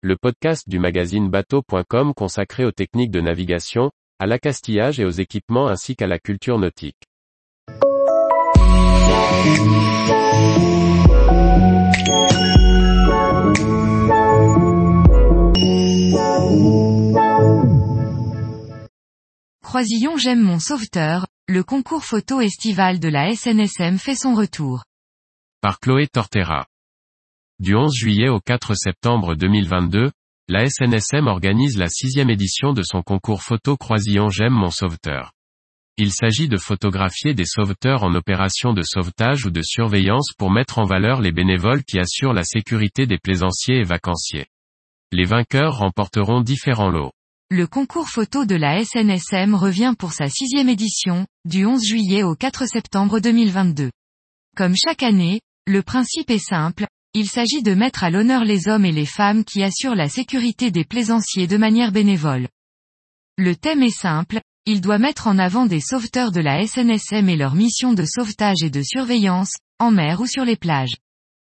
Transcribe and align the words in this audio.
le 0.00 0.16
podcast 0.16 0.68
du 0.68 0.78
magazine 0.78 1.28
bateau.com 1.28 2.14
consacré 2.14 2.64
aux 2.64 2.70
techniques 2.70 3.10
de 3.10 3.20
navigation, 3.20 3.90
à 4.20 4.26
l'accastillage 4.26 5.00
et 5.00 5.04
aux 5.04 5.10
équipements 5.10 5.66
ainsi 5.66 5.96
qu'à 5.96 6.06
la 6.06 6.20
culture 6.20 6.56
nautique. 6.56 7.02
Croisillon 19.62 20.16
J'aime 20.16 20.40
mon 20.40 20.60
sauveteur, 20.60 21.26
le 21.48 21.64
concours 21.64 22.04
photo 22.04 22.40
estival 22.40 23.00
de 23.00 23.08
la 23.08 23.34
SNSM 23.34 23.98
fait 23.98 24.14
son 24.14 24.34
retour. 24.34 24.84
Par 25.60 25.80
Chloé 25.80 26.06
Tortera. 26.06 26.66
Du 27.60 27.74
11 27.74 27.92
juillet 27.92 28.28
au 28.28 28.38
4 28.38 28.74
septembre 28.76 29.34
2022, 29.34 30.12
la 30.46 30.70
SNSM 30.70 31.26
organise 31.26 31.76
la 31.76 31.88
sixième 31.88 32.30
édition 32.30 32.72
de 32.72 32.84
son 32.84 33.02
concours 33.02 33.42
photo 33.42 33.76
Croisillon 33.76 34.28
J'aime 34.28 34.52
mon 34.52 34.70
sauveteur. 34.70 35.32
Il 35.96 36.12
s'agit 36.12 36.46
de 36.46 36.56
photographier 36.56 37.34
des 37.34 37.46
sauveteurs 37.46 38.04
en 38.04 38.14
opération 38.14 38.74
de 38.74 38.82
sauvetage 38.82 39.44
ou 39.44 39.50
de 39.50 39.62
surveillance 39.62 40.30
pour 40.38 40.52
mettre 40.52 40.78
en 40.78 40.84
valeur 40.84 41.20
les 41.20 41.32
bénévoles 41.32 41.82
qui 41.82 41.98
assurent 41.98 42.32
la 42.32 42.44
sécurité 42.44 43.06
des 43.06 43.18
plaisanciers 43.18 43.80
et 43.80 43.84
vacanciers. 43.84 44.46
Les 45.10 45.24
vainqueurs 45.24 45.78
remporteront 45.78 46.42
différents 46.42 46.90
lots. 46.90 47.10
Le 47.50 47.66
concours 47.66 48.08
photo 48.08 48.44
de 48.44 48.54
la 48.54 48.84
SNSM 48.84 49.56
revient 49.56 49.94
pour 49.98 50.12
sa 50.12 50.28
sixième 50.28 50.68
édition, 50.68 51.26
du 51.44 51.66
11 51.66 51.84
juillet 51.84 52.22
au 52.22 52.36
4 52.36 52.66
septembre 52.66 53.18
2022. 53.18 53.90
Comme 54.56 54.76
chaque 54.76 55.02
année, 55.02 55.40
le 55.66 55.82
principe 55.82 56.30
est 56.30 56.38
simple, 56.38 56.86
il 57.18 57.28
s'agit 57.28 57.64
de 57.64 57.74
mettre 57.74 58.04
à 58.04 58.10
l'honneur 58.10 58.44
les 58.44 58.68
hommes 58.68 58.84
et 58.84 58.92
les 58.92 59.04
femmes 59.04 59.44
qui 59.44 59.64
assurent 59.64 59.96
la 59.96 60.08
sécurité 60.08 60.70
des 60.70 60.84
plaisanciers 60.84 61.48
de 61.48 61.56
manière 61.56 61.90
bénévole. 61.90 62.46
Le 63.36 63.56
thème 63.56 63.82
est 63.82 63.90
simple, 63.90 64.40
il 64.66 64.80
doit 64.80 64.98
mettre 64.98 65.26
en 65.26 65.36
avant 65.36 65.66
des 65.66 65.80
sauveteurs 65.80 66.30
de 66.30 66.40
la 66.40 66.64
SNSM 66.64 67.28
et 67.28 67.34
leur 67.34 67.56
mission 67.56 67.92
de 67.92 68.04
sauvetage 68.04 68.62
et 68.62 68.70
de 68.70 68.82
surveillance, 68.82 69.50
en 69.80 69.90
mer 69.90 70.20
ou 70.20 70.26
sur 70.26 70.44
les 70.44 70.54
plages. 70.54 70.94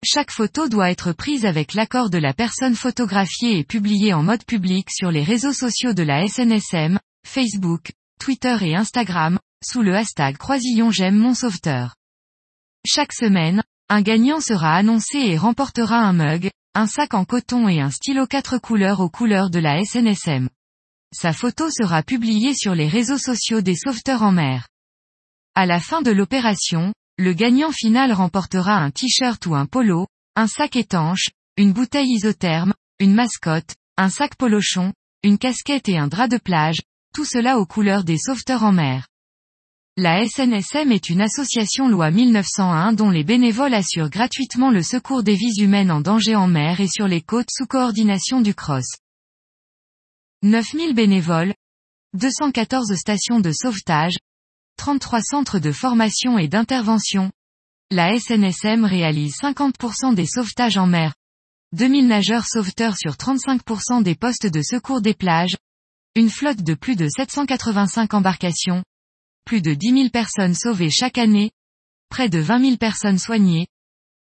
Chaque 0.04 0.32
photo 0.32 0.68
doit 0.68 0.92
être 0.92 1.14
prise 1.14 1.46
avec 1.46 1.76
l'accord 1.76 2.10
de 2.10 2.18
la 2.18 2.34
personne 2.34 2.76
photographiée 2.76 3.58
et 3.60 3.64
publiée 3.64 4.14
en 4.14 4.22
mode 4.22 4.44
public 4.44 4.90
sur 4.92 5.12
les 5.12 5.24
réseaux 5.24 5.54
sociaux 5.54 5.94
de 5.94 6.04
la 6.04 6.28
SNSM, 6.28 7.00
Facebook, 7.26 7.94
Twitter 8.20 8.58
et 8.64 8.76
Instagram, 8.76 9.40
sous 9.64 9.82
le 9.82 9.96
hashtag 9.96 10.36
Croisillon 10.36 10.92
J'aime 10.92 11.16
mon 11.16 11.34
sauveteur. 11.34 11.96
Chaque 12.86 13.14
semaine, 13.14 13.64
un 13.90 14.02
gagnant 14.02 14.40
sera 14.40 14.76
annoncé 14.76 15.18
et 15.18 15.38
remportera 15.38 15.98
un 15.98 16.14
mug, 16.14 16.50
un 16.74 16.88
sac 16.88 17.14
en 17.14 17.26
coton 17.26 17.68
et 17.68 17.80
un 17.80 17.92
stylo 17.92 18.26
quatre 18.26 18.58
couleurs 18.58 19.00
aux 19.00 19.10
couleurs 19.10 19.50
de 19.50 19.60
la 19.60 19.84
SNSM. 19.84 20.50
Sa 21.14 21.34
photo 21.34 21.70
sera 21.70 22.02
publiée 22.02 22.56
sur 22.56 22.74
les 22.74 22.88
réseaux 22.88 23.20
sociaux 23.20 23.62
des 23.62 23.76
sauveteurs 23.76 24.24
en 24.24 24.32
mer. 24.32 24.68
À 25.54 25.68
la 25.68 25.80
fin 25.80 26.02
de 26.02 26.10
l'opération, 26.10 26.94
le 27.20 27.34
gagnant 27.34 27.72
final 27.72 28.12
remportera 28.12 28.78
un 28.78 28.90
t-shirt 28.90 29.46
ou 29.46 29.54
un 29.54 29.68
polo, 29.68 30.08
un 30.36 30.48
sac 30.48 30.76
étanche, 30.76 31.30
une 31.58 31.74
bouteille 31.74 32.10
isotherme, 32.10 32.74
une 33.00 33.14
mascotte, 33.14 33.76
un 33.98 34.10
sac 34.10 34.36
polochon, 34.36 34.94
une 35.22 35.38
casquette 35.38 35.88
et 35.90 36.00
un 36.00 36.08
drap 36.08 36.28
de 36.28 36.38
plage, 36.38 36.82
tout 37.14 37.26
cela 37.26 37.60
aux 37.60 37.68
couleurs 37.68 38.04
des 38.04 38.18
sauveteurs 38.18 38.64
en 38.64 38.72
mer. 38.72 39.08
La 39.96 40.28
SNSM 40.28 40.92
est 40.92 41.12
une 41.12 41.22
association 41.22 41.88
loi 41.88 42.10
1901 42.10 42.94
dont 42.94 43.12
les 43.12 43.24
bénévoles 43.24 43.76
assurent 43.76 44.10
gratuitement 44.10 44.72
le 44.72 44.82
secours 44.82 45.22
des 45.22 45.36
vies 45.36 45.62
humaines 45.62 45.92
en 45.92 46.02
danger 46.02 46.36
en 46.36 46.48
mer 46.48 46.80
et 46.80 46.88
sur 46.88 47.08
les 47.08 47.22
côtes 47.22 47.52
sous 47.52 47.68
coordination 47.68 48.42
du 48.42 48.56
CROSS. 48.56 48.98
9000 50.42 50.96
bénévoles, 50.96 51.54
214 52.16 52.96
stations 52.96 53.40
de 53.40 53.52
sauvetage, 53.52 54.18
33 54.78 55.22
centres 55.22 55.60
de 55.60 55.72
formation 55.72 56.40
et 56.40 56.48
d'intervention. 56.48 57.32
La 57.92 58.18
SNSM 58.18 58.86
réalise 58.86 59.36
50% 59.36 60.16
des 60.16 60.26
sauvetages 60.26 60.78
en 60.78 60.88
mer. 60.88 61.14
2000 61.74 62.08
nageurs 62.08 62.48
sauveteurs 62.48 62.98
sur 62.98 63.14
35% 63.14 64.02
des 64.02 64.16
postes 64.16 64.48
de 64.48 64.64
secours 64.64 65.02
des 65.02 65.14
plages. 65.14 65.56
Une 66.16 66.32
flotte 66.32 66.64
de 66.64 66.74
plus 66.74 66.96
de 66.96 67.08
785 67.08 68.16
embarcations. 68.16 68.84
Plus 69.46 69.62
de 69.62 69.74
10 69.74 69.94
000 69.94 70.10
personnes 70.10 70.56
sauvées 70.56 70.90
chaque 70.90 71.18
année. 71.18 71.52
Près 72.10 72.30
de 72.30 72.40
20 72.40 72.60
000 72.60 72.78
personnes 72.78 73.18
soignées. 73.18 73.68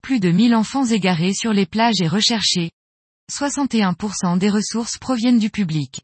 Plus 0.01 0.19
de 0.19 0.31
1000 0.31 0.55
enfants 0.55 0.85
égarés 0.85 1.33
sur 1.33 1.51
les 1.51 1.65
plages 1.65 2.01
et 2.01 2.07
recherchés. 2.07 2.71
61% 3.31 4.37
des 4.37 4.49
ressources 4.49 4.97
proviennent 4.97 5.39
du 5.39 5.49
public. 5.49 6.01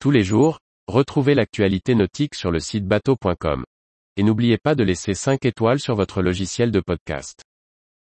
Tous 0.00 0.10
les 0.10 0.22
jours, 0.22 0.60
retrouvez 0.86 1.34
l'actualité 1.34 1.94
nautique 1.94 2.36
sur 2.36 2.50
le 2.50 2.60
site 2.60 2.86
bateau.com. 2.86 3.64
Et 4.16 4.22
n'oubliez 4.22 4.58
pas 4.58 4.74
de 4.74 4.84
laisser 4.84 5.14
5 5.14 5.44
étoiles 5.44 5.80
sur 5.80 5.96
votre 5.96 6.22
logiciel 6.22 6.70
de 6.70 6.80
podcast. 6.80 7.42